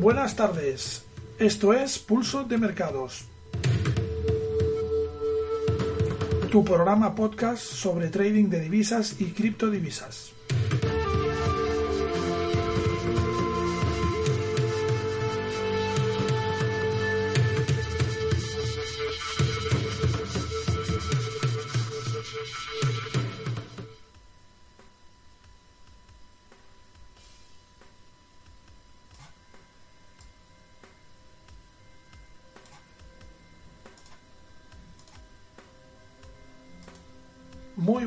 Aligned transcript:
Buenas 0.00 0.34
tardes. 0.34 1.04
Esto 1.38 1.74
es 1.74 1.98
Pulso 1.98 2.44
de 2.44 2.56
Mercados. 2.56 3.26
Tu 6.50 6.64
programa 6.64 7.14
podcast 7.14 7.62
sobre 7.62 8.08
trading 8.08 8.48
de 8.48 8.60
divisas 8.60 9.20
y 9.20 9.26
criptodivisas. 9.32 10.32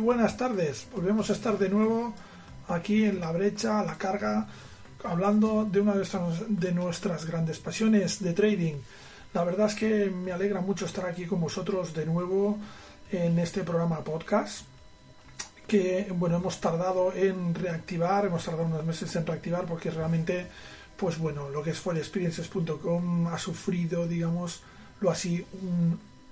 Buenas 0.03 0.35
tardes. 0.35 0.85
Volvemos 0.93 1.29
a 1.29 1.33
estar 1.33 1.57
de 1.57 1.69
nuevo 1.69 2.13
aquí 2.67 3.05
en 3.05 3.21
la 3.21 3.31
brecha, 3.31 3.83
la 3.83 3.97
carga, 3.97 4.47
hablando 5.01 5.63
de 5.63 5.79
una 5.79 5.93
de 5.93 6.71
nuestras, 6.73 7.25
grandes 7.25 7.59
pasiones 7.59 8.21
de 8.21 8.33
trading. 8.33 8.75
La 9.33 9.45
verdad 9.45 9.67
es 9.67 9.75
que 9.75 10.09
me 10.09 10.33
alegra 10.33 10.59
mucho 10.59 10.85
estar 10.85 11.05
aquí 11.05 11.25
con 11.25 11.39
vosotros 11.39 11.93
de 11.93 12.05
nuevo 12.05 12.57
en 13.11 13.39
este 13.39 13.63
programa 13.63 14.03
podcast 14.03 14.65
que 15.67 16.11
bueno 16.13 16.37
hemos 16.37 16.59
tardado 16.59 17.13
en 17.13 17.55
reactivar 17.55 18.25
hemos 18.25 18.43
tardado 18.43 18.65
unos 18.65 18.83
meses 18.83 19.15
en 19.15 19.25
reactivar 19.25 19.65
porque 19.65 19.91
realmente 19.91 20.47
pues 20.97 21.17
bueno 21.17 21.49
lo 21.49 21.63
que 21.63 21.69
es 21.69 21.79
forexperiences.com 21.79 23.27
ha 23.27 23.37
sufrido 23.37 24.05
digamos 24.05 24.61
lo 24.99 25.09
así 25.09 25.45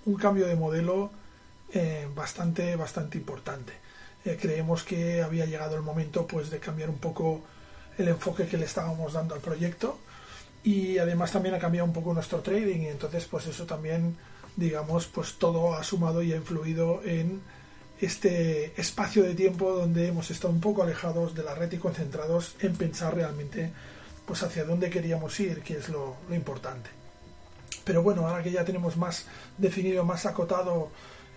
un 0.06 0.16
cambio 0.16 0.48
de 0.48 0.56
modelo 0.56 1.12
eh, 1.74 2.08
bastante, 2.14 2.76
bastante 2.76 3.18
importante. 3.18 3.74
Eh, 4.26 4.38
creemos 4.40 4.84
que 4.84 5.22
había 5.22 5.46
llegado 5.46 5.76
el 5.76 5.82
momento 5.82 6.28
pues 6.28 6.50
de 6.50 6.60
cambiar 6.60 6.90
un 6.90 7.00
poco 7.00 7.42
el 7.98 8.08
enfoque 8.08 8.46
que 8.46 8.58
le 8.58 8.66
estábamos 8.66 9.14
dando 9.14 9.36
al 9.36 9.42
proyecto 9.42 9.98
y 10.64 10.98
además 11.00 11.32
también 11.32 11.56
ha 11.56 11.60
cambiado 11.60 11.88
un 11.88 11.94
poco 11.94 12.14
nuestro 12.14 12.40
trading 12.40 12.82
y 12.82 12.88
entonces 12.88 13.26
pues 13.26 13.48
eso 13.48 13.66
también 13.66 14.16
digamos 14.56 15.08
pues 15.08 15.36
todo 15.40 15.74
ha 15.74 15.84
sumado 15.84 16.22
y 16.22 16.34
ha 16.34 16.36
influido 16.36 17.02
en 17.04 17.42
este 18.00 18.80
espacio 18.80 19.24
de 19.24 19.34
tiempo 19.34 19.72
donde 19.72 20.08
hemos 20.08 20.30
estado 20.30 20.54
un 20.54 20.62
poco 20.62 20.84
alejados 20.84 21.34
de 21.34 21.44
la 21.44 21.56
red 21.56 21.72
y 21.72 21.78
concentrados 21.78 22.56
en 22.60 22.76
pensar 22.76 23.16
realmente 23.16 23.72
pues 24.26 24.44
hacia 24.44 24.66
dónde 24.66 24.90
queríamos 24.90 25.40
ir 25.40 25.62
que 25.62 25.78
es 25.78 25.90
lo, 25.90 26.18
lo 26.30 26.36
importante 26.36 26.90
pero 27.84 28.04
bueno 28.04 28.28
ahora 28.28 28.44
que 28.44 28.52
ya 28.52 28.64
tenemos 28.64 28.98
más 28.98 29.26
definido 29.58 30.06
más 30.06 30.28
acotado 30.28 30.92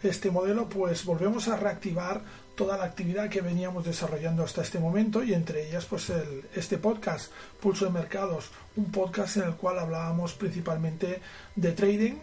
este 0.08 0.30
modelo, 0.30 0.68
pues 0.68 1.04
volvemos 1.04 1.48
a 1.48 1.56
reactivar 1.56 2.22
toda 2.54 2.76
la 2.76 2.84
actividad 2.84 3.28
que 3.28 3.40
veníamos 3.40 3.84
desarrollando 3.84 4.44
hasta 4.44 4.62
este 4.62 4.78
momento 4.78 5.24
y 5.24 5.34
entre 5.34 5.68
ellas 5.68 5.86
pues 5.86 6.10
el, 6.10 6.44
este 6.54 6.78
podcast 6.78 7.32
Pulso 7.60 7.86
de 7.86 7.90
Mercados, 7.90 8.50
un 8.76 8.90
podcast 8.92 9.38
en 9.38 9.44
el 9.44 9.54
cual 9.54 9.78
hablábamos 9.78 10.34
principalmente 10.34 11.20
de 11.56 11.72
trading 11.72 12.14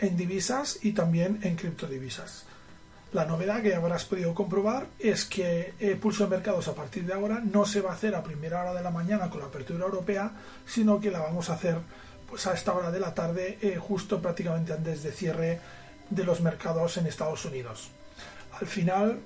en 0.00 0.16
divisas 0.16 0.78
y 0.82 0.92
también 0.92 1.38
en 1.42 1.56
criptodivisas. 1.56 2.46
La 3.12 3.24
novedad 3.24 3.62
que 3.62 3.74
habrás 3.74 4.04
podido 4.04 4.34
comprobar 4.34 4.88
es 4.98 5.24
que 5.24 5.74
eh, 5.78 5.96
Pulso 5.96 6.24
de 6.24 6.30
Mercados 6.30 6.68
a 6.68 6.74
partir 6.74 7.06
de 7.06 7.14
ahora 7.14 7.40
no 7.40 7.64
se 7.64 7.80
va 7.80 7.92
a 7.92 7.94
hacer 7.94 8.14
a 8.14 8.22
primera 8.22 8.62
hora 8.62 8.74
de 8.74 8.82
la 8.82 8.90
mañana 8.90 9.30
con 9.30 9.40
la 9.40 9.46
apertura 9.46 9.84
europea, 9.84 10.32
sino 10.66 11.00
que 11.00 11.10
la 11.10 11.20
vamos 11.20 11.48
a 11.48 11.54
hacer 11.54 11.78
pues 12.28 12.46
a 12.48 12.54
esta 12.54 12.74
hora 12.74 12.90
de 12.90 12.98
la 12.98 13.14
tarde, 13.14 13.58
eh, 13.62 13.76
justo 13.76 14.20
prácticamente 14.20 14.72
antes 14.72 15.04
de 15.04 15.12
cierre 15.12 15.60
de 16.10 16.24
los 16.24 16.40
mercados 16.40 16.96
en 16.96 17.06
Estados 17.06 17.44
Unidos. 17.44 17.88
Al 18.60 18.66
final, 18.66 19.20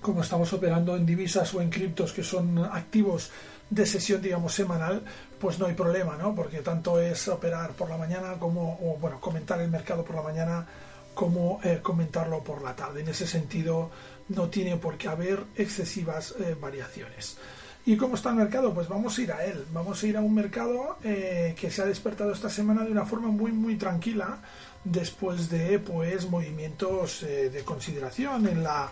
como 0.00 0.22
estamos 0.22 0.52
operando 0.52 0.96
en 0.96 1.06
divisas 1.06 1.52
o 1.54 1.60
en 1.60 1.70
criptos 1.70 2.12
que 2.12 2.22
son 2.22 2.58
activos 2.58 3.30
de 3.70 3.86
sesión, 3.86 4.22
digamos, 4.22 4.54
semanal, 4.54 5.02
pues 5.40 5.58
no 5.58 5.66
hay 5.66 5.74
problema, 5.74 6.16
¿no? 6.16 6.34
Porque 6.34 6.60
tanto 6.60 7.00
es 7.00 7.28
operar 7.28 7.72
por 7.72 7.90
la 7.90 7.96
mañana 7.96 8.34
como, 8.38 8.78
o, 8.82 8.96
bueno, 8.98 9.20
comentar 9.20 9.60
el 9.60 9.70
mercado 9.70 10.04
por 10.04 10.16
la 10.16 10.22
mañana 10.22 10.66
como 11.14 11.60
eh, 11.64 11.80
comentarlo 11.82 12.44
por 12.44 12.62
la 12.62 12.76
tarde. 12.76 13.00
En 13.00 13.08
ese 13.08 13.26
sentido, 13.26 13.90
no 14.28 14.48
tiene 14.48 14.76
por 14.76 14.98
qué 14.98 15.08
haber 15.08 15.44
excesivas 15.56 16.34
eh, 16.38 16.56
variaciones. 16.60 17.38
¿Y 17.86 17.96
cómo 17.96 18.16
está 18.16 18.30
el 18.30 18.36
mercado? 18.36 18.74
Pues 18.74 18.88
vamos 18.88 19.16
a 19.16 19.22
ir 19.22 19.32
a 19.32 19.44
él. 19.44 19.64
Vamos 19.72 20.02
a 20.02 20.06
ir 20.06 20.16
a 20.16 20.20
un 20.20 20.34
mercado 20.34 20.98
eh, 21.04 21.54
que 21.58 21.70
se 21.70 21.82
ha 21.82 21.86
despertado 21.86 22.32
esta 22.32 22.50
semana 22.50 22.84
de 22.84 22.90
una 22.90 23.06
forma 23.06 23.28
muy, 23.28 23.52
muy 23.52 23.76
tranquila 23.76 24.40
después 24.86 25.50
de 25.50 25.80
pues 25.80 26.30
movimientos 26.30 27.22
eh, 27.24 27.50
de 27.50 27.64
consideración 27.64 28.46
en 28.46 28.62
la, 28.62 28.90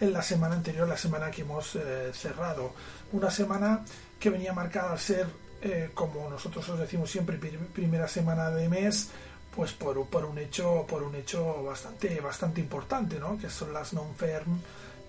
en 0.00 0.12
la 0.12 0.22
semana 0.22 0.54
anterior, 0.54 0.88
la 0.88 0.96
semana 0.96 1.30
que 1.30 1.42
hemos 1.42 1.76
eh, 1.76 2.10
cerrado. 2.14 2.72
Una 3.12 3.30
semana 3.30 3.84
que 4.18 4.30
venía 4.30 4.54
marcada 4.54 4.92
al 4.92 4.98
ser, 4.98 5.26
eh, 5.60 5.90
como 5.92 6.30
nosotros 6.30 6.66
os 6.70 6.78
decimos 6.78 7.10
siempre, 7.10 7.36
primera 7.36 8.08
semana 8.08 8.50
de 8.50 8.68
mes, 8.68 9.10
pues 9.54 9.72
por, 9.72 10.06
por, 10.06 10.24
un 10.24 10.38
hecho 10.38 10.86
por 10.88 11.02
un 11.02 11.14
hecho 11.14 11.62
bastante 11.62 12.20
bastante 12.20 12.60
importante, 12.60 13.20
¿no? 13.20 13.38
Que 13.38 13.50
son 13.50 13.72
las 13.72 13.92
non-firm 13.92 14.58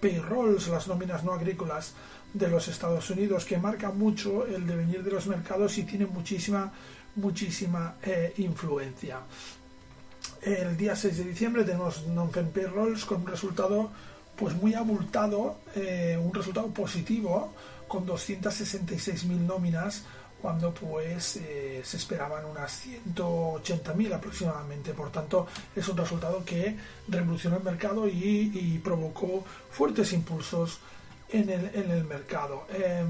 payrolls, 0.01 0.67
las 0.67 0.87
nóminas 0.87 1.23
no 1.23 1.33
agrícolas 1.33 1.93
de 2.33 2.49
los 2.49 2.67
Estados 2.67 3.09
Unidos, 3.09 3.45
que 3.45 3.57
marca 3.57 3.89
mucho 3.89 4.45
el 4.45 4.67
devenir 4.67 5.01
de 5.03 5.11
los 5.11 5.25
mercados 5.27 5.77
y 5.77 5.83
tiene 5.83 6.05
muchísima 6.05 6.71
muchísima 7.15 7.95
influencia 8.37 9.21
el 10.45 10.77
día 10.77 10.95
6 10.95 11.17
de 11.17 11.23
diciembre 11.23 11.63
tenemos 11.65 12.05
non-farm 12.05 12.53
payrolls 12.53 13.03
con 13.03 13.25
un 13.25 13.27
resultado 13.27 13.89
pues 14.37 14.53
muy 14.53 14.75
abultado, 14.75 15.57
eh, 15.75 16.19
un 16.21 16.33
resultado 16.33 16.67
positivo 16.69 17.53
con 17.87 18.05
266.000 18.05 19.25
nóminas 19.41 20.03
cuando 20.41 20.71
pues 20.71 21.37
eh, 21.37 21.81
se 21.83 21.97
esperaban 21.97 22.45
unas 22.45 22.85
180.000 22.85 24.13
aproximadamente. 24.13 24.93
Por 24.93 25.09
tanto, 25.09 25.47
es 25.75 25.87
un 25.87 25.97
resultado 25.97 26.45
que 26.45 26.75
revolucionó 27.07 27.57
el 27.57 27.63
mercado 27.63 28.07
y, 28.07 28.79
provocó 28.83 29.43
fuertes 29.71 30.13
impulsos 30.13 30.79
en 31.29 31.49
el, 31.49 31.71
en 31.73 31.89
el 31.89 32.03
mercado. 32.03 32.67
Eh, 32.69 33.03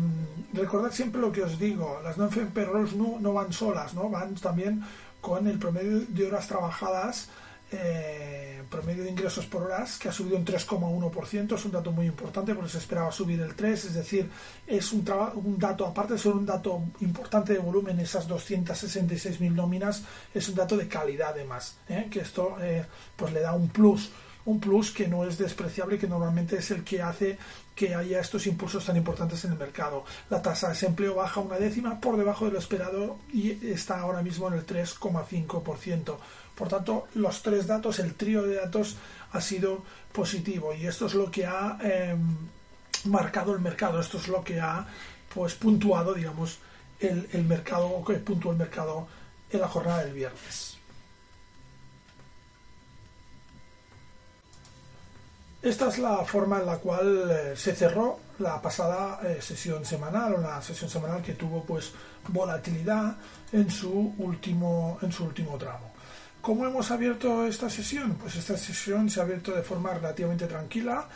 recordad 0.53 0.91
siempre 0.91 1.19
lo 1.19 1.34
que 1.34 1.44
os 1.44 1.59
digo, 1.59 2.00
las 2.01 2.18
non-farm 2.18 2.51
payrolls 2.51 2.95
no, 2.95 3.19
no 3.19 3.34
van 3.34 3.51
solas, 3.51 3.94
¿no? 3.94 4.09
van 4.09 4.35
también 4.35 4.85
con 5.25 5.47
el 5.47 5.58
promedio 5.58 6.02
de 6.08 6.28
horas 6.28 6.47
trabajadas, 6.47 7.30
eh, 7.72 8.62
promedio 8.69 9.03
de 9.03 9.09
ingresos 9.09 9.47
por 9.47 9.63
horas, 9.63 9.97
que 9.97 10.08
ha 10.08 10.12
subido 10.12 10.38
un 10.38 10.46
3,1%, 10.46 11.56
es 11.56 11.66
un 11.66 11.72
dato 11.72 11.91
muy 11.91 12.06
importante 12.06 12.53
porque 12.53 12.69
se 12.69 12.78
esperaba 12.78 13.12
subir 13.12 13.41
el 13.41 13.56
3%, 13.56 13.74
es 13.74 13.96
decir, 13.96 14.30
es 14.68 14.94
un, 14.94 15.03
un 15.44 15.57
dato, 15.57 15.88
aparte 15.88 16.13
de 16.13 16.19
ser 16.19 16.33
un 16.33 16.45
dato 16.45 16.80
importante 17.00 17.54
de 17.54 17.60
volumen, 17.60 18.00
esas 18.00 18.30
266.000 18.30 19.51
nóminas, 19.51 20.04
es 20.31 20.48
un 20.48 20.54
dato 20.54 20.77
de 20.77 20.88
calidad 20.88 21.30
además, 21.31 21.77
¿eh? 21.89 22.07
que 22.12 22.19
esto 22.19 22.57
eh, 22.62 22.86
pues 23.16 23.33
le 23.33 23.42
da 23.42 23.54
un 23.54 23.69
plus 23.69 24.12
un 24.45 24.59
plus 24.59 24.92
que 24.92 25.07
no 25.07 25.25
es 25.25 25.38
despreciable 25.38 25.97
que 25.97 26.07
normalmente 26.07 26.57
es 26.57 26.71
el 26.71 26.83
que 26.83 27.01
hace 27.01 27.38
que 27.75 27.94
haya 27.94 28.21
estos 28.21 28.47
impulsos 28.47 28.86
tan 28.86 28.95
importantes 28.95 29.44
en 29.44 29.51
el 29.51 29.57
mercado. 29.57 30.06
La 30.30 30.42
tasa 30.42 30.68
de 30.68 30.74
desempleo 30.74 31.15
baja 31.15 31.42
una 31.42 31.57
décima 31.57 32.00
por 32.00 32.15
debajo 32.15 32.45
de 32.45 32.51
lo 32.51 32.59
esperado 32.59 33.18
y 33.33 33.51
está 33.68 34.00
ahora 34.00 34.21
mismo 34.21 34.47
en 34.47 34.53
el 34.53 34.65
3,5%. 34.65 36.18
Por 36.56 36.68
tanto, 36.69 37.07
los 37.15 37.42
tres 37.42 37.68
datos, 37.68 38.00
el 38.00 38.15
trío 38.15 38.44
de 38.44 38.56
datos 38.56 38.95
ha 39.33 39.42
sido 39.42 39.83
positivo 40.13 40.74
y 40.74 40.88
esto 40.88 41.07
es 41.07 41.13
lo 41.15 41.30
que 41.30 41.45
ha 41.45 41.77
em, 41.81 42.38
marcado 43.06 43.53
el 43.53 43.59
mercado, 43.59 44.00
esto 44.00 44.18
es 44.18 44.30
lo 44.30 44.41
que 44.41 44.62
ha 44.62 44.88
pues 45.33 45.56
puntuado, 45.56 46.13
digamos, 46.13 46.59
el, 47.01 47.27
el 47.33 47.44
mercado 47.44 47.88
o 47.88 48.06
que 48.06 48.13
puntuó 48.13 48.53
el 48.53 48.57
mercado 48.57 49.06
en 49.50 49.59
la 49.59 49.68
jornada 49.68 50.06
del 50.06 50.13
viernes. 50.13 50.77
Esta 55.65 55.88
es 55.88 55.97
la 55.97 56.23
forma 56.23 56.59
en 56.59 56.67
la 56.67 56.77
cual 56.77 57.27
eh, 57.27 57.53
se 57.56 57.73
cerró 57.73 58.19
la 58.38 58.62
pasada 58.62 59.19
eh, 59.23 59.41
sesión 59.41 59.83
semanal 59.83 60.39
la 60.39 60.62
sesión 60.62 60.91
semanal 60.91 61.23
que 61.23 61.33
tuvo 61.33 61.63
pues 61.63 61.91
volatilidad 62.27 63.15
en 63.51 63.71
su 63.71 64.13
último 64.19 65.00
en 65.01 65.12
su 65.12 65.25
último 65.25 65.57
tramo. 65.57 65.91
¿Cómo 66.39 66.67
hemos 66.67 66.91
abierto 66.91 67.47
esta 67.47 67.67
sesión? 67.67 68.13
Pues 68.13 68.35
esta 68.35 68.56
sesión 68.56 69.09
se 69.09 69.19
ha 69.19 69.23
abierto 69.23 69.53
de 69.53 69.63
forma 69.63 69.91
relativamente 69.95 70.45
tranquila. 70.45 71.07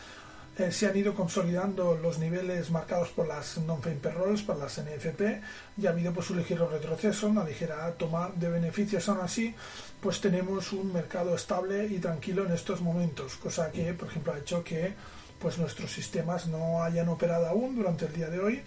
Eh, 0.59 0.73
se 0.73 0.88
han 0.88 0.97
ido 0.97 1.13
consolidando 1.13 1.95
los 1.95 2.19
niveles 2.19 2.69
marcados 2.69 3.15
por 3.15 3.25
las 3.25 3.57
non-fame 3.59 4.03
payrolls, 4.03 4.44
por 4.44 4.59
las 4.59 4.75
NFP, 4.75 5.39
y 5.77 5.88
ha 5.88 5.91
habido 5.91 6.11
pues 6.11 6.29
un 6.31 6.35
ligero 6.35 6.67
retroceso, 6.67 7.27
una 7.27 7.45
ligera 7.45 7.89
toma 7.95 8.29
de 8.35 8.50
beneficios. 8.50 9.07
Aún 9.07 9.21
así, 9.21 9.56
pues 10.01 10.19
tenemos 10.19 10.73
un 10.73 10.91
mercado 10.91 11.33
estable 11.33 11.88
y 11.88 12.00
tranquilo 12.00 12.45
en 12.45 12.51
estos 12.51 12.81
momentos, 12.81 13.35
cosa 13.35 13.71
que, 13.71 13.94
por 13.94 14.09
ejemplo, 14.09 14.33
ha 14.33 14.39
hecho 14.39 14.61
que 14.61 14.94
pues 15.39 15.57
nuestros 15.57 15.94
sistemas 15.94 16.47
no 16.47 16.83
hayan 16.83 17.07
operado 17.07 17.47
aún 17.47 17.77
durante 17.77 18.07
el 18.07 18.11
día 18.11 18.27
de 18.27 18.39
hoy. 18.41 18.61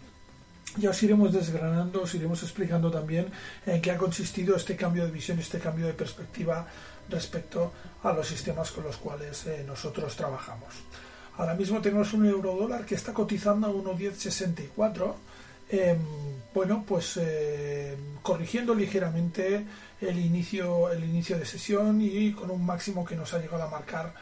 Ya 0.78 0.88
os 0.88 1.02
iremos 1.02 1.30
desgranando, 1.30 2.00
os 2.08 2.14
iremos 2.14 2.42
explicando 2.42 2.90
también 2.90 3.30
en 3.66 3.82
qué 3.82 3.90
ha 3.90 3.98
consistido 3.98 4.56
este 4.56 4.76
cambio 4.76 5.04
de 5.04 5.10
visión, 5.10 5.38
este 5.38 5.58
cambio 5.58 5.86
de 5.86 5.92
perspectiva 5.92 6.66
respecto 7.10 7.70
a 8.02 8.14
los 8.14 8.26
sistemas 8.26 8.70
con 8.70 8.84
los 8.84 8.96
cuales 8.96 9.44
eh, 9.44 9.62
nosotros 9.66 10.16
trabajamos. 10.16 10.72
Ahora 11.36 11.54
mismo 11.54 11.80
tenemos 11.80 12.12
un 12.12 12.26
euro 12.26 12.54
dólar 12.54 12.84
que 12.84 12.94
está 12.94 13.12
cotizando 13.12 13.66
a 13.66 13.70
1.1064. 13.70 15.14
Em, 15.70 15.98
bueno, 16.52 16.84
pues 16.86 17.18
eh, 17.20 17.96
corrigiendo 18.22 18.74
ligeramente 18.74 19.64
el 20.00 20.18
inicio, 20.18 20.90
el 20.90 21.02
inicio 21.04 21.38
de 21.38 21.46
sesión 21.46 22.00
y 22.02 22.32
con 22.32 22.50
un 22.50 22.64
máximo 22.66 23.04
que 23.04 23.16
nos 23.16 23.32
ha 23.32 23.38
llegado 23.38 23.62
a 23.62 23.70
marcar 23.70 24.12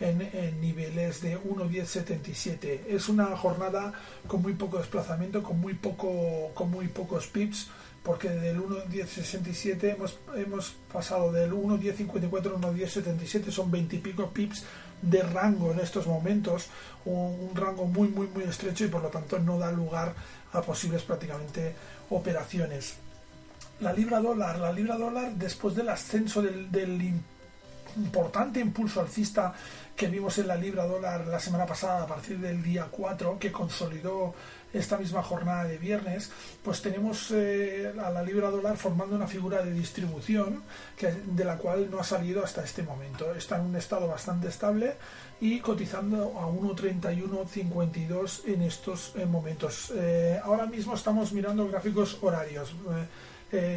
en, 0.00 0.60
niveles 0.60 1.22
de 1.22 1.38
1.1077. 1.38 2.80
Es 2.88 3.08
una 3.08 3.36
jornada 3.36 3.92
con 4.26 4.42
muy 4.42 4.54
poco 4.54 4.78
desplazamiento, 4.78 5.42
con 5.42 5.60
muy, 5.60 5.74
poco, 5.74 6.50
con 6.54 6.70
muy 6.70 6.88
pocos 6.88 7.26
pips, 7.26 7.68
porque 8.06 8.30
del 8.30 8.60
1.1067 8.60 9.96
hemos, 9.96 10.16
hemos 10.36 10.76
pasado 10.92 11.32
del 11.32 11.50
1.1054 11.50 12.54
a 12.54 12.72
1.1077, 12.72 13.50
son 13.50 13.68
20 13.68 13.96
y 13.96 13.98
pico 13.98 14.30
pips 14.30 14.62
de 15.02 15.24
rango 15.24 15.72
en 15.72 15.80
estos 15.80 16.06
momentos, 16.06 16.68
un, 17.04 17.36
un, 17.50 17.56
rango 17.56 17.84
muy, 17.84 18.06
muy, 18.06 18.28
muy 18.28 18.44
estrecho 18.44 18.84
y 18.84 18.88
por 18.88 19.02
lo 19.02 19.08
tanto 19.08 19.40
no 19.40 19.58
da 19.58 19.72
lugar 19.72 20.14
a 20.52 20.62
posibles 20.62 21.02
prácticamente 21.02 21.74
operaciones. 22.10 22.94
La 23.80 23.92
libra 23.92 24.20
dólar, 24.20 24.60
la 24.60 24.70
libra 24.70 24.96
dólar 24.96 25.32
después 25.32 25.74
del 25.74 25.88
ascenso 25.88 26.40
del, 26.40 26.70
del 26.70 27.12
importante 27.96 28.60
impulso 28.60 29.00
alcista 29.00 29.52
que 29.96 30.06
vimos 30.06 30.38
en 30.38 30.46
la 30.46 30.56
libra 30.56 30.86
dólar 30.86 31.26
la 31.26 31.40
semana 31.40 31.66
pasada 31.66 32.04
a 32.04 32.06
partir 32.06 32.38
del 32.38 32.62
día 32.62 32.86
4, 32.88 33.36
que 33.38 33.50
consolidó 33.50 34.34
esta 34.78 34.98
misma 34.98 35.22
jornada 35.22 35.64
de 35.64 35.78
viernes, 35.78 36.30
pues 36.62 36.82
tenemos 36.82 37.30
eh, 37.30 37.92
a 38.02 38.10
la 38.10 38.22
libra 38.22 38.50
dólar 38.50 38.76
formando 38.76 39.16
una 39.16 39.26
figura 39.26 39.62
de 39.62 39.72
distribución 39.72 40.62
que, 40.96 41.12
de 41.12 41.44
la 41.44 41.56
cual 41.56 41.90
no 41.90 41.98
ha 42.00 42.04
salido 42.04 42.44
hasta 42.44 42.64
este 42.64 42.82
momento. 42.82 43.34
Está 43.34 43.56
en 43.56 43.66
un 43.66 43.76
estado 43.76 44.06
bastante 44.08 44.48
estable 44.48 44.94
y 45.40 45.60
cotizando 45.60 46.38
a 46.38 46.48
1.3152 46.48 48.42
en 48.46 48.62
estos 48.62 49.12
eh, 49.16 49.26
momentos. 49.26 49.92
Eh, 49.96 50.40
ahora 50.42 50.66
mismo 50.66 50.94
estamos 50.94 51.32
mirando 51.32 51.68
gráficos 51.68 52.18
horarios. 52.22 52.74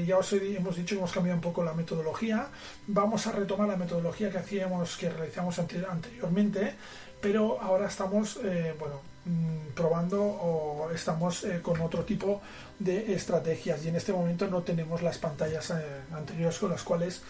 Ya 0.07 0.17
os 0.17 0.33
hemos 0.33 0.75
dicho 0.75 0.95
que 0.95 0.99
hemos 0.99 1.11
cambiado 1.11 1.37
un 1.37 1.41
poco 1.41 1.63
la 1.63 1.73
metodología. 1.73 2.47
Vamos 2.87 3.27
a 3.27 3.31
retomar 3.31 3.67
la 3.67 3.77
metodología 3.77 4.31
que 4.31 4.39
hacíamos, 4.39 4.97
que 4.97 5.09
realizamos 5.09 5.59
anteriormente, 5.59 6.73
pero 7.21 7.61
ahora 7.61 7.87
estamos, 7.87 8.39
eh, 8.43 8.75
bueno, 8.79 9.01
mm, 9.25 9.73
probando 9.75 10.21
o 10.23 10.91
estamos 10.91 11.43
eh, 11.43 11.61
con 11.61 11.79
otro 11.81 12.03
tipo 12.03 12.41
de 12.77 13.13
estrategias 13.13 13.83
y 13.83 13.89
en 13.89 13.95
este 13.95 14.13
momento 14.13 14.47
no 14.47 14.61
tenemos 14.61 15.01
las 15.01 15.17
pantallas 15.17 15.73
anteriores 16.11 16.57
con 16.57 16.71
las 16.71 16.83
cuales 16.83 17.21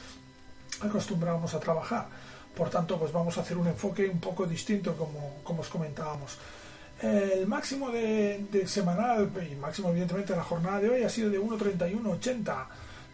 acostumbrábamos 0.82 1.54
a 1.54 1.60
trabajar. 1.60 2.08
Por 2.56 2.70
tanto, 2.70 3.00
pues 3.00 3.12
vamos 3.12 3.38
a 3.38 3.42
hacer 3.42 3.58
un 3.58 3.68
enfoque 3.68 4.08
un 4.08 4.20
poco 4.20 4.46
distinto 4.46 4.96
como, 4.96 5.42
como 5.44 5.62
os 5.62 5.70
comentábamos. 5.70 6.38
El 7.02 7.48
máximo 7.48 7.90
de, 7.92 8.66
semanal, 8.68 9.32
y 9.50 9.56
máximo 9.56 9.90
evidentemente 9.90 10.34
de 10.34 10.38
la 10.38 10.44
jornada 10.44 10.82
de 10.82 10.90
hoy, 10.90 11.04
ha 11.04 11.10
sido 11.10 11.30
de 11.30 11.40
1.31.80. 11.40 12.66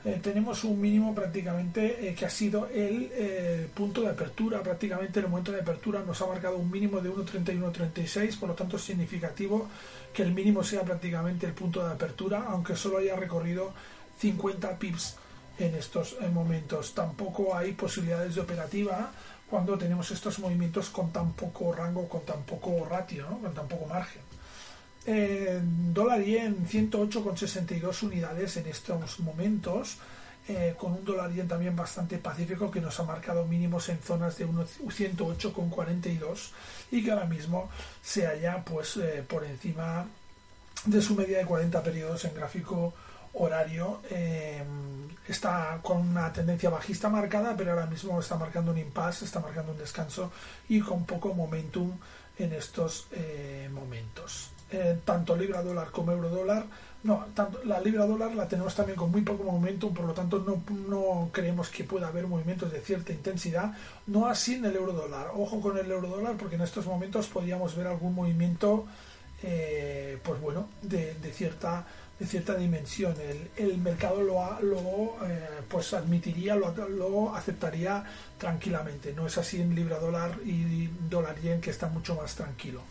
Eh, 0.05 0.19
tenemos 0.21 0.63
un 0.63 0.79
mínimo 0.79 1.15
prácticamente 1.15 2.07
eh, 2.07 2.13
que 2.13 2.27
ha 2.27 2.29
sido 2.29 2.67
el 2.67 3.09
eh, 3.11 3.67
punto 3.73 4.01
de 4.01 4.09
apertura, 4.09 4.61
prácticamente 4.61 5.19
el 5.19 5.27
momento 5.27 5.51
de 5.51 5.61
apertura 5.61 6.03
nos 6.05 6.21
ha 6.21 6.27
marcado 6.27 6.57
un 6.57 6.69
mínimo 6.69 7.01
de 7.01 7.09
1.31.36, 7.09 8.37
por 8.37 8.49
lo 8.49 8.55
tanto 8.55 8.77
es 8.77 8.83
significativo 8.83 9.67
que 10.13 10.21
el 10.21 10.31
mínimo 10.31 10.63
sea 10.63 10.83
prácticamente 10.83 11.47
el 11.47 11.53
punto 11.53 11.83
de 11.83 11.91
apertura, 11.91 12.45
aunque 12.47 12.75
solo 12.75 12.99
haya 12.99 13.15
recorrido 13.15 13.73
50 14.19 14.77
pips 14.77 15.15
en 15.57 15.73
estos 15.73 16.15
momentos. 16.31 16.93
Tampoco 16.93 17.55
hay 17.55 17.71
posibilidades 17.71 18.35
de 18.35 18.41
operativa 18.41 19.11
cuando 19.49 19.75
tenemos 19.75 20.11
estos 20.11 20.37
movimientos 20.37 20.91
con 20.91 21.11
tan 21.11 21.33
poco 21.33 21.73
rango, 21.73 22.07
con 22.07 22.21
tan 22.21 22.43
poco 22.43 22.85
ratio, 22.85 23.25
con 23.41 23.55
tan 23.55 23.67
poco 23.67 23.87
margen. 23.87 24.24
Eh, 25.05 25.61
dólar 25.63 26.23
yen 26.23 26.67
108,62 26.67 28.03
unidades 28.03 28.57
en 28.57 28.67
estos 28.67 29.19
momentos, 29.19 29.97
eh, 30.47 30.75
con 30.77 30.93
un 30.93 31.05
dólar 31.05 31.31
yen 31.31 31.47
también 31.47 31.75
bastante 31.75 32.17
pacífico 32.17 32.71
que 32.71 32.81
nos 32.81 32.99
ha 32.99 33.03
marcado 33.03 33.45
mínimos 33.45 33.89
en 33.89 33.99
zonas 33.99 34.37
de 34.37 34.47
108,42 34.47 36.51
y 36.91 37.03
que 37.03 37.11
ahora 37.11 37.25
mismo 37.25 37.69
se 38.01 38.25
halla 38.25 38.63
pues 38.63 38.97
eh, 38.97 39.23
por 39.27 39.43
encima 39.43 40.05
de 40.85 41.01
su 41.01 41.15
media 41.15 41.39
de 41.39 41.45
40 41.45 41.81
periodos 41.81 42.25
en 42.25 42.35
gráfico 42.35 42.93
horario 43.35 44.01
eh, 44.09 44.63
está 45.27 45.79
con 45.81 45.97
una 45.97 46.31
tendencia 46.31 46.69
bajista 46.69 47.09
marcada, 47.09 47.55
pero 47.57 47.71
ahora 47.71 47.85
mismo 47.85 48.19
está 48.19 48.35
marcando 48.35 48.71
un 48.71 48.77
impasse, 48.77 49.25
está 49.25 49.39
marcando 49.39 49.71
un 49.71 49.77
descanso 49.77 50.31
y 50.69 50.79
con 50.81 51.05
poco 51.05 51.33
momentum 51.33 51.91
en 52.37 52.53
estos 52.53 53.07
eh, 53.11 53.69
momentos. 53.71 54.51
Eh, 54.71 54.97
tanto 55.05 55.35
libra 55.37 55.61
dólar 55.61 55.91
como 55.91 56.11
euro 56.11 56.29
dólar, 56.29 56.65
no, 57.03 57.27
tanto 57.35 57.63
la 57.65 57.79
libra 57.79 58.07
dólar 58.07 58.33
la 58.35 58.47
tenemos 58.47 58.73
también 58.73 58.97
con 58.97 59.11
muy 59.11 59.21
poco 59.21 59.43
momentum, 59.43 59.93
por 59.93 60.05
lo 60.05 60.13
tanto 60.13 60.39
no, 60.39 60.63
no 60.89 61.29
creemos 61.31 61.69
que 61.69 61.83
pueda 61.83 62.07
haber 62.07 62.25
movimientos 62.25 62.71
de 62.71 62.81
cierta 62.81 63.13
intensidad, 63.13 63.73
no 64.07 64.27
así 64.27 64.55
en 64.55 64.65
el 64.65 64.75
euro 64.75 64.93
dólar. 64.93 65.27
Ojo 65.35 65.61
con 65.61 65.77
el 65.77 65.91
euro 65.91 66.09
dólar 66.09 66.35
porque 66.35 66.55
en 66.55 66.61
estos 66.61 66.87
momentos 66.87 67.27
podríamos 67.27 67.75
ver 67.75 67.85
algún 67.87 68.15
movimiento, 68.15 68.85
pues 69.39 70.41
bueno, 70.41 70.67
de, 70.81 71.13
de 71.13 71.31
cierta 71.31 71.85
de 72.19 72.25
cierta 72.25 72.55
dimensión. 72.55 73.13
El, 73.19 73.49
el 73.57 73.77
mercado 73.77 74.21
lo, 74.21 74.59
lo 74.61 75.15
eh, 75.27 75.47
pues 75.67 75.93
admitiría, 75.93 76.55
lo, 76.55 76.73
lo, 76.89 77.35
aceptaría 77.35 78.03
tranquilamente. 78.37 79.13
No 79.13 79.27
es 79.27 79.37
así 79.37 79.61
en 79.61 79.75
libra 79.75 79.99
dólar 79.99 80.37
y 80.45 80.87
dólar 81.09 81.39
yen 81.41 81.61
que 81.61 81.71
está 81.71 81.87
mucho 81.87 82.15
más 82.15 82.35
tranquilo. 82.35 82.81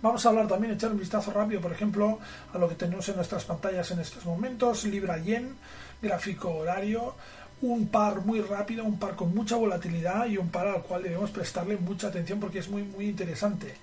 Vamos 0.00 0.24
a 0.24 0.28
hablar 0.28 0.46
también, 0.46 0.74
echar 0.74 0.92
un 0.92 0.98
vistazo 0.98 1.32
rápido, 1.32 1.60
por 1.60 1.72
ejemplo, 1.72 2.20
a 2.52 2.58
lo 2.58 2.68
que 2.68 2.76
tenemos 2.76 3.08
en 3.08 3.16
nuestras 3.16 3.44
pantallas 3.44 3.90
en 3.90 3.98
estos 3.98 4.24
momentos. 4.24 4.84
Libra 4.84 5.18
yen, 5.18 5.56
gráfico 6.00 6.50
horario, 6.50 7.16
un 7.62 7.88
par 7.88 8.24
muy 8.24 8.40
rápido, 8.40 8.84
un 8.84 8.98
par 8.98 9.16
con 9.16 9.34
mucha 9.34 9.56
volatilidad 9.56 10.26
y 10.26 10.38
un 10.38 10.50
par 10.50 10.68
al 10.68 10.82
cual 10.82 11.02
debemos 11.02 11.30
prestarle 11.30 11.76
mucha 11.76 12.08
atención 12.08 12.38
porque 12.38 12.60
es 12.60 12.68
muy, 12.68 12.84
muy 12.84 13.06
interesante. 13.06 13.74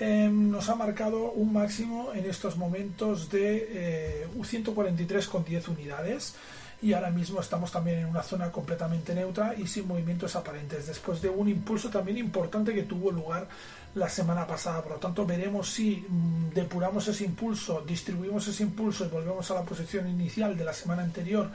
Em, 0.00 0.50
nos 0.50 0.68
ha 0.68 0.74
marcado 0.74 1.30
un 1.30 1.52
máximo 1.52 2.12
en 2.12 2.24
estos 2.28 2.56
momentos 2.56 3.30
de 3.30 3.68
eh, 3.70 4.26
143,10 4.36 5.68
unidades 5.68 6.34
y 6.82 6.92
ahora 6.94 7.10
mismo 7.10 7.40
estamos 7.40 7.70
también 7.70 8.00
en 8.00 8.06
una 8.06 8.24
zona 8.24 8.50
completamente 8.50 9.14
neutra 9.14 9.54
y 9.56 9.68
sin 9.68 9.86
movimientos 9.86 10.34
aparentes 10.34 10.88
después 10.88 11.22
de 11.22 11.28
un 11.28 11.48
impulso 11.48 11.88
también 11.88 12.18
importante 12.18 12.74
que 12.74 12.82
tuvo 12.82 13.12
lugar 13.12 13.46
la 13.94 14.08
semana 14.08 14.46
pasada. 14.48 14.82
Por 14.82 14.92
lo 14.92 14.98
tanto 14.98 15.24
veremos 15.24 15.70
si 15.70 16.04
mm, 16.08 16.50
depuramos 16.52 17.06
ese 17.06 17.24
impulso 17.24 17.82
distribuimos 17.86 18.48
ese 18.48 18.64
impulso 18.64 19.04
y 19.04 19.08
volvemos 19.08 19.48
a 19.52 19.54
la 19.54 19.62
posición 19.62 20.08
inicial 20.08 20.56
de 20.58 20.64
la 20.64 20.72
semana 20.72 21.04
anterior 21.04 21.50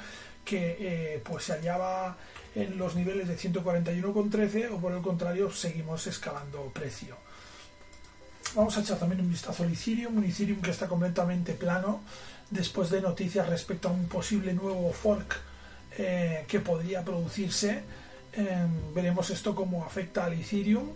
que 0.46 0.78
eh, 0.80 1.22
pues 1.26 1.44
se 1.44 1.54
hallaba 1.54 2.16
en 2.56 2.78
los 2.78 2.96
niveles 2.96 3.28
de 3.28 3.38
141,13 3.38 4.72
o 4.72 4.78
por 4.78 4.94
el 4.94 5.02
contrario 5.02 5.52
seguimos 5.52 6.08
escalando 6.08 6.72
precio. 6.74 7.18
Vamos 8.56 8.78
a 8.78 8.80
echar 8.80 8.98
también 8.98 9.20
un 9.20 9.30
vistazo 9.30 9.64
al 9.64 9.74
Ethereum, 9.74 10.18
un 10.18 10.24
Ethereum 10.24 10.62
que 10.62 10.72
está 10.72 10.88
completamente 10.88 11.54
plano 11.54 12.00
después 12.50 12.90
de 12.90 13.02
noticias 13.02 13.48
respecto 13.50 13.90
a 13.90 13.92
un 13.92 14.08
posible 14.08 14.54
nuevo 14.54 14.92
fork 14.94 15.38
eh, 15.98 16.46
que 16.48 16.60
podría 16.60 17.04
producirse. 17.04 17.84
Em, 18.34 18.94
veremos 18.94 19.30
esto 19.30 19.56
cómo 19.56 19.84
afecta 19.84 20.26
al 20.26 20.34
Ethereum. 20.34 20.90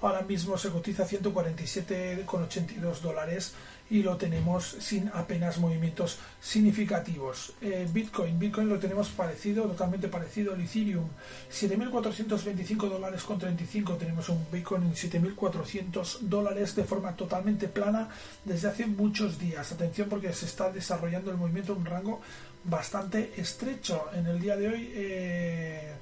Ahora 0.00 0.22
mismo 0.22 0.56
se 0.58 0.70
cotiza 0.70 1.06
147,82 1.06 3.00
dólares 3.00 3.54
y 3.90 4.02
lo 4.02 4.16
tenemos 4.16 4.76
sin 4.80 5.08
apenas 5.08 5.58
movimientos 5.58 6.18
significativos. 6.40 7.54
Eh, 7.60 7.88
Bitcoin, 7.90 8.38
Bitcoin 8.38 8.68
lo 8.68 8.78
tenemos 8.78 9.08
parecido, 9.08 9.64
totalmente 9.64 10.08
parecido 10.08 10.52
al 10.54 10.60
Ethereum. 10.60 11.08
7.425 11.50 12.88
dólares 12.88 13.22
con 13.22 13.38
35 13.38 13.94
tenemos 13.94 14.28
un 14.28 14.46
Bitcoin 14.52 14.82
en 14.82 14.94
7.400 14.94 16.18
dólares 16.20 16.74
de 16.74 16.84
forma 16.84 17.16
totalmente 17.16 17.68
plana 17.68 18.08
desde 18.44 18.68
hace 18.68 18.86
muchos 18.86 19.38
días. 19.38 19.72
Atención 19.72 20.08
porque 20.08 20.32
se 20.32 20.46
está 20.46 20.70
desarrollando 20.70 21.30
el 21.30 21.38
movimiento 21.38 21.72
en 21.72 21.78
un 21.78 21.86
rango 21.86 22.20
bastante 22.64 23.32
estrecho. 23.36 24.06
En 24.14 24.26
el 24.26 24.40
día 24.40 24.56
de 24.56 24.68
hoy... 24.68 24.92
Eh, 24.94 25.92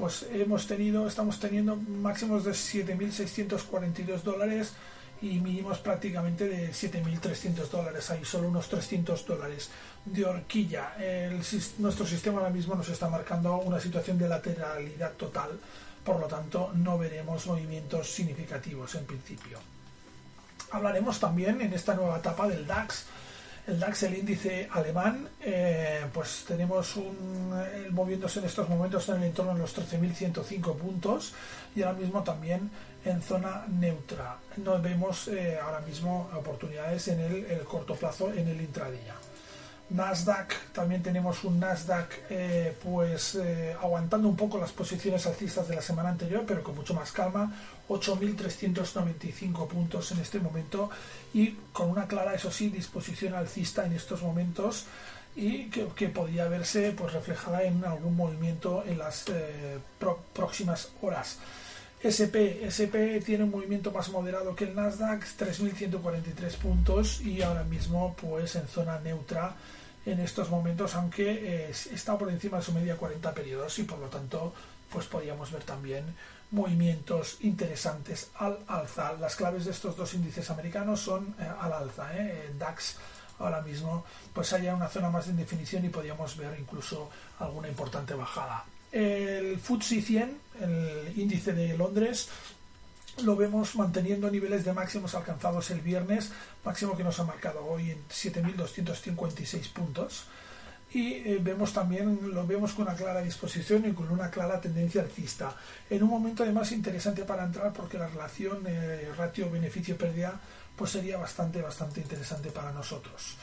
pues 0.00 0.24
hemos 0.32 0.66
tenido, 0.66 1.06
estamos 1.06 1.38
teniendo 1.38 1.76
máximos 1.76 2.44
de 2.44 2.52
7.642 2.52 4.22
dólares 4.22 4.72
y 5.22 5.38
mínimos 5.38 5.78
prácticamente 5.78 6.48
de 6.48 6.70
7.300 6.70 7.68
dólares. 7.68 8.10
Hay 8.10 8.24
solo 8.24 8.48
unos 8.48 8.68
300 8.68 9.26
dólares 9.26 9.70
de 10.04 10.24
horquilla. 10.24 10.94
nuestro 11.78 12.06
sistema 12.06 12.38
ahora 12.38 12.50
mismo 12.50 12.74
nos 12.74 12.88
está 12.88 13.08
marcando 13.08 13.56
una 13.58 13.80
situación 13.80 14.18
de 14.18 14.28
lateralidad 14.28 15.12
total, 15.12 15.58
por 16.04 16.18
lo 16.18 16.26
tanto 16.26 16.72
no 16.74 16.96
veremos 16.96 17.46
movimientos 17.46 18.10
significativos 18.10 18.94
en 18.94 19.04
principio. 19.04 19.58
Hablaremos 20.70 21.18
también 21.18 21.60
en 21.60 21.72
esta 21.72 21.94
nueva 21.94 22.18
etapa 22.18 22.48
del 22.48 22.66
DAX 22.66 23.06
el 23.66 23.78
DAX, 23.78 24.02
el 24.04 24.18
índice 24.18 24.68
alemán, 24.72 25.28
eh, 25.40 26.04
pues 26.12 26.44
tenemos 26.46 26.96
un, 26.96 27.54
moviéndose 27.90 28.40
en 28.40 28.46
estos 28.46 28.68
momentos 28.68 29.08
en 29.08 29.16
el 29.16 29.24
entorno 29.24 29.54
de 29.54 29.60
los 29.60 29.76
13.105 29.76 30.76
puntos 30.76 31.34
y 31.74 31.82
ahora 31.82 31.98
mismo 31.98 32.22
también 32.22 32.70
en 33.04 33.22
zona 33.22 33.64
neutra. 33.68 34.38
No 34.56 34.80
vemos 34.80 35.28
eh, 35.28 35.58
ahora 35.62 35.80
mismo 35.80 36.30
oportunidades 36.34 37.08
en 37.08 37.20
el, 37.20 37.64
corto 37.64 37.94
plazo 37.94 38.32
en 38.32 38.48
el 38.48 38.60
intradía. 38.60 39.14
Nasdaq, 39.90 40.72
también 40.72 41.02
tenemos 41.02 41.44
un 41.44 41.58
Nasdaq 41.58 42.10
eh, 42.30 42.76
pues 42.82 43.38
aguantando 43.80 44.28
un 44.28 44.36
poco 44.36 44.58
las 44.58 44.72
posiciones 44.72 45.26
alcistas 45.26 45.68
de 45.68 45.76
la 45.76 45.82
semana 45.82 46.10
anterior, 46.10 46.44
pero 46.46 46.62
con 46.62 46.76
mucho 46.76 46.94
más 46.94 47.12
calma, 47.12 47.52
8.395 47.88 49.66
puntos 49.66 50.12
en 50.12 50.20
este 50.20 50.38
momento 50.38 50.90
y 51.34 51.56
con 51.72 51.90
una 51.90 52.06
clara, 52.06 52.34
eso 52.34 52.50
sí, 52.50 52.68
disposición 52.68 53.34
alcista 53.34 53.84
en 53.84 53.92
estos 53.92 54.22
momentos 54.22 54.86
y 55.36 55.70
que, 55.70 56.08
podría 56.08 56.48
verse 56.48 56.92
pues 56.92 57.12
reflejada 57.12 57.62
en 57.62 57.84
algún 57.84 58.16
movimiento 58.16 58.84
en 58.86 58.98
las 58.98 59.28
eh, 59.28 59.78
próximas 60.32 60.90
horas. 61.02 61.38
SP, 62.00 62.64
SP 62.64 63.20
tiene 63.20 63.44
un 63.44 63.50
movimiento 63.50 63.92
más 63.92 64.08
moderado 64.08 64.56
que 64.56 64.64
el 64.64 64.74
Nasdaq, 64.74 65.22
3.143 65.38 66.56
puntos 66.56 67.20
y 67.20 67.42
ahora 67.42 67.62
mismo 67.64 68.16
pues 68.18 68.56
en 68.56 68.66
zona 68.68 68.98
neutra 69.00 69.54
en 70.06 70.18
estos 70.20 70.48
momentos, 70.48 70.94
aunque 70.94 71.66
eh, 71.66 71.70
está 71.70 72.16
por 72.16 72.30
encima 72.30 72.56
de 72.56 72.62
su 72.62 72.72
media 72.72 72.96
40 72.96 73.34
periodos 73.34 73.78
y 73.78 73.82
por 73.82 73.98
lo 73.98 74.06
tanto 74.06 74.54
pues 74.90 75.06
podríamos 75.06 75.52
ver 75.52 75.62
también 75.64 76.16
movimientos 76.50 77.36
interesantes 77.42 78.30
al 78.36 78.58
alza. 78.66 79.12
Las 79.20 79.36
claves 79.36 79.66
de 79.66 79.72
estos 79.72 79.94
dos 79.94 80.14
índices 80.14 80.48
americanos 80.48 81.00
son 81.02 81.34
eh, 81.38 81.46
al 81.60 81.72
alza. 81.72 82.16
¿eh? 82.16 82.50
DAX 82.58 82.96
ahora 83.38 83.60
mismo 83.60 84.06
pues 84.32 84.54
haya 84.54 84.74
una 84.74 84.88
zona 84.88 85.10
más 85.10 85.26
de 85.26 85.32
indefinición 85.32 85.84
y 85.84 85.90
podríamos 85.90 86.34
ver 86.38 86.58
incluso 86.58 87.10
alguna 87.38 87.68
importante 87.68 88.14
bajada. 88.14 88.64
El 88.92 89.58
FTSE 89.58 90.02
100, 90.02 90.38
el 90.60 91.12
índice 91.16 91.52
de 91.52 91.76
Londres, 91.76 92.28
lo 93.22 93.36
vemos 93.36 93.76
manteniendo 93.76 94.30
niveles 94.30 94.64
de 94.64 94.72
máximos 94.72 95.14
alcanzados 95.14 95.70
el 95.70 95.80
viernes, 95.80 96.32
máximo 96.64 96.96
que 96.96 97.04
nos 97.04 97.18
ha 97.20 97.24
marcado 97.24 97.64
hoy 97.64 97.90
en 97.90 97.98
7.256 98.08 99.72
puntos. 99.72 100.24
Y 100.92 101.14
eh, 101.14 101.38
vemos 101.40 101.72
también 101.72 102.34
lo 102.34 102.44
vemos 102.44 102.72
con 102.72 102.88
una 102.88 102.96
clara 102.96 103.22
disposición 103.22 103.88
y 103.88 103.92
con 103.92 104.10
una 104.10 104.28
clara 104.28 104.60
tendencia 104.60 105.02
alcista. 105.02 105.54
En 105.88 106.02
un 106.02 106.10
momento 106.10 106.42
además 106.42 106.72
interesante 106.72 107.22
para 107.22 107.44
entrar 107.44 107.72
porque 107.72 107.96
la 107.96 108.08
relación 108.08 108.64
eh, 108.66 109.08
ratio 109.16 109.48
beneficio 109.50 109.96
pérdida 109.96 110.40
pues 110.74 110.90
sería 110.90 111.16
bastante 111.16 111.62
bastante 111.62 112.00
interesante 112.00 112.50
para 112.50 112.72
nosotros 112.72 113.36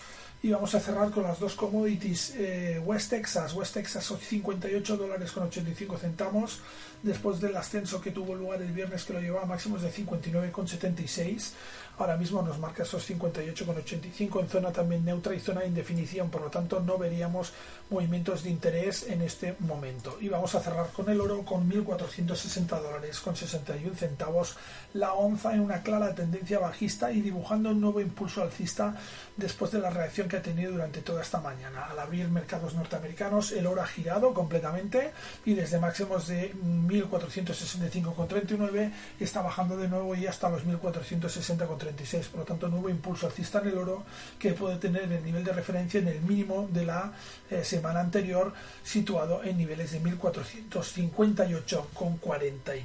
y 0.43 0.51
vamos 0.51 0.75
a 0.75 0.79
cerrar 0.79 1.09
con 1.11 1.23
las 1.23 1.39
dos 1.39 1.55
commodities. 1.55 2.33
Eh, 2.35 2.81
West 2.85 3.09
Texas. 3.09 3.53
West 3.53 3.73
Texas 3.73 4.05
58 4.05 4.97
dólares 4.97 5.31
con 5.31 5.43
85 5.43 5.97
centavos 5.97 6.59
después 7.03 7.39
del 7.39 7.55
ascenso 7.55 8.01
que 8.01 8.11
tuvo 8.11 8.35
lugar 8.35 8.61
el 8.61 8.71
viernes 8.71 9.03
que 9.03 9.13
lo 9.13 9.21
llevaba 9.21 9.43
a 9.43 9.47
máximos 9.47 9.81
de 9.81 9.91
59,76 9.91 11.53
ahora 11.97 12.15
mismo 12.15 12.41
nos 12.41 12.59
marca 12.59 12.83
esos 12.83 13.09
58,85 13.09 14.39
en 14.39 14.49
zona 14.49 14.71
también 14.71 15.03
neutra 15.03 15.33
y 15.33 15.39
zona 15.39 15.61
de 15.61 15.67
indefinición, 15.67 16.29
por 16.29 16.41
lo 16.41 16.49
tanto 16.49 16.79
no 16.79 16.97
veríamos 16.97 17.53
movimientos 17.89 18.43
de 18.43 18.49
interés 18.51 19.07
en 19.07 19.21
este 19.21 19.55
momento. 19.59 20.17
Y 20.21 20.29
vamos 20.29 20.53
a 20.55 20.59
cerrar 20.59 20.87
con 20.91 21.09
el 21.09 21.19
oro 21.19 21.43
con 21.43 21.69
1.460 21.69 22.81
dólares 22.81 23.19
con 23.19 23.35
61 23.35 23.95
centavos, 23.95 24.57
la 24.93 25.13
onza 25.13 25.53
en 25.53 25.61
una 25.61 25.81
clara 25.81 26.13
tendencia 26.13 26.59
bajista 26.59 27.11
y 27.11 27.21
dibujando 27.21 27.69
un 27.69 27.81
nuevo 27.81 27.99
impulso 27.99 28.43
alcista 28.43 28.95
después 29.35 29.71
de 29.71 29.79
la 29.79 29.89
reacción 29.89 30.27
que 30.27 30.37
ha 30.37 30.41
tenido 30.41 30.73
durante 30.73 31.01
toda 31.01 31.21
esta 31.21 31.39
mañana. 31.39 31.85
Al 31.85 31.99
abrir 31.99 32.27
mercados 32.29 32.75
norteamericanos, 32.75 33.51
el 33.51 33.65
oro 33.65 33.81
ha 33.81 33.87
girado 33.87 34.33
completamente 34.33 35.11
y 35.45 35.53
desde 35.55 35.79
máximos 35.79 36.27
de 36.27 36.53
1.465,39 36.87 38.91
está 39.19 39.41
bajando 39.41 39.75
de 39.77 39.87
nuevo 39.87 40.13
y 40.15 40.27
hasta 40.27 40.49
los 40.49 40.65
1.460,39 40.65 42.27
por 42.27 42.39
lo 42.39 42.45
tanto 42.45 42.67
nuevo 42.67 42.89
impulso 42.89 43.27
alcista 43.27 43.59
en 43.59 43.67
el 43.69 43.77
oro 43.77 44.03
que 44.39 44.53
puede 44.53 44.77
tener 44.77 45.11
el 45.11 45.23
nivel 45.23 45.43
de 45.43 45.53
referencia 45.53 45.99
en 45.99 46.07
el 46.07 46.21
mínimo 46.21 46.67
de 46.71 46.85
la 46.85 47.13
eh, 47.49 47.63
semana 47.63 47.99
anterior 47.99 48.53
situado 48.83 49.43
en 49.43 49.57
niveles 49.57 49.91
de 49.91 50.01
1458,49. 50.01 52.81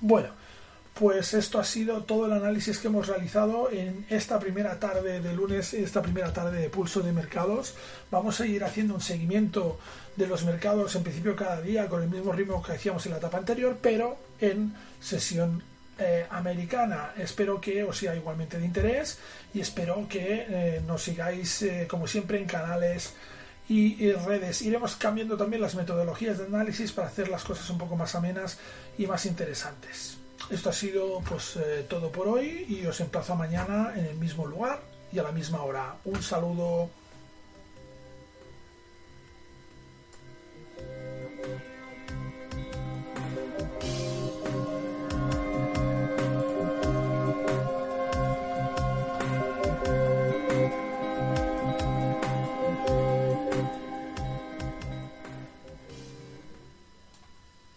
Bueno, 0.00 0.30
pues 0.94 1.34
esto 1.34 1.58
ha 1.58 1.64
sido 1.64 2.04
todo 2.04 2.26
el 2.26 2.32
análisis 2.32 2.78
que 2.78 2.86
hemos 2.86 3.08
realizado 3.08 3.68
en 3.70 4.06
esta 4.08 4.38
primera 4.38 4.78
tarde 4.78 5.20
de 5.20 5.32
lunes, 5.34 5.74
esta 5.74 6.00
primera 6.00 6.32
tarde 6.32 6.60
de 6.60 6.70
pulso 6.70 7.00
de 7.00 7.12
mercados. 7.12 7.74
Vamos 8.12 8.40
a 8.40 8.46
ir 8.46 8.62
haciendo 8.62 8.94
un 8.94 9.00
seguimiento 9.00 9.78
de 10.14 10.28
los 10.28 10.44
mercados 10.44 10.94
en 10.94 11.02
principio 11.02 11.34
cada 11.34 11.60
día 11.60 11.88
con 11.88 12.02
el 12.02 12.08
mismo 12.08 12.32
ritmo 12.32 12.62
que 12.62 12.72
hacíamos 12.72 13.04
en 13.06 13.12
la 13.12 13.18
etapa 13.18 13.38
anterior, 13.38 13.76
pero 13.82 14.16
en 14.40 14.72
sesión 15.00 15.64
eh, 15.98 16.26
americana. 16.30 17.12
Espero 17.18 17.60
que 17.60 17.82
os 17.82 17.98
sea 17.98 18.14
igualmente 18.14 18.58
de 18.58 18.64
interés 18.64 19.18
y 19.52 19.60
espero 19.60 20.06
que 20.08 20.46
eh, 20.48 20.82
nos 20.86 21.02
sigáis 21.02 21.62
eh, 21.62 21.86
como 21.88 22.06
siempre 22.06 22.38
en 22.38 22.46
canales 22.46 23.14
y, 23.68 24.12
redes. 24.12 24.62
Iremos 24.62 24.94
cambiando 24.94 25.36
también 25.36 25.62
las 25.62 25.74
metodologías 25.74 26.38
de 26.38 26.44
análisis 26.44 26.92
para 26.92 27.08
hacer 27.08 27.28
las 27.28 27.42
cosas 27.42 27.68
un 27.70 27.78
poco 27.78 27.96
más 27.96 28.14
amenas 28.14 28.58
y 28.96 29.06
más 29.06 29.26
interesantes. 29.26 30.23
Esto 30.50 30.70
ha 30.70 30.72
sido 30.72 31.20
pues 31.28 31.58
todo 31.88 32.10
por 32.10 32.28
hoy 32.28 32.66
y 32.68 32.86
os 32.86 33.00
emplazo 33.00 33.34
mañana 33.34 33.92
en 33.96 34.06
el 34.06 34.16
mismo 34.16 34.46
lugar 34.46 34.80
y 35.12 35.18
a 35.18 35.22
la 35.22 35.32
misma 35.32 35.62
hora. 35.62 35.96
Un 36.04 36.22
saludo. 36.22 36.90